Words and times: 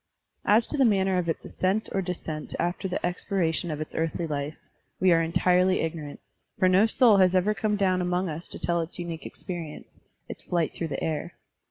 As 0.45 0.65
to 0.65 0.77
the 0.77 0.83
manner 0.83 1.19
of 1.19 1.29
its 1.29 1.45
ascent 1.45 1.87
or 1.91 2.01
descent 2.01 2.55
after 2.57 2.87
the 2.87 3.05
expiration 3.05 3.69
of 3.69 3.79
its 3.79 3.93
earthly 3.93 4.25
life, 4.25 4.57
we 4.99 5.11
are 5.11 5.21
entirely 5.21 5.81
ignorant, 5.81 6.19
for 6.57 6.67
no 6.67 6.87
soul 6.87 7.17
has 7.17 7.35
ever 7.35 7.53
come 7.53 7.75
down 7.75 8.01
among 8.01 8.27
us 8.27 8.47
to 8.47 8.57
tell 8.57 8.81
its 8.81 8.97
unique 8.97 9.27
experience, 9.27 10.01
its 10.27 10.41
flight 10.41 10.73
through 10.73 10.87
the 10.87 11.03
air. 11.03 11.33